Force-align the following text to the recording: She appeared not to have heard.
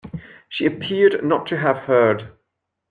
She 0.49 0.65
appeared 0.65 1.23
not 1.23 1.45
to 1.49 1.57
have 1.59 1.77
heard. 1.83 2.29